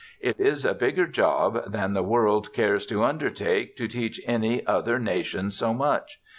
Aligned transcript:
It 0.19 0.39
is 0.39 0.65
a 0.65 0.73
bigger 0.73 1.05
job 1.05 1.71
than 1.71 1.93
the 1.93 2.01
world 2.01 2.53
cares 2.53 2.87
to 2.87 3.03
undertake 3.03 3.77
to 3.77 3.87
teach 3.87 4.19
any 4.25 4.65
other 4.65 4.97
nation 4.97 5.51
so 5.51 5.75
much. 5.75 6.19